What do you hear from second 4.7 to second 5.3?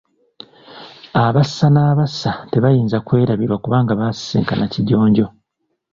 Kijonjo.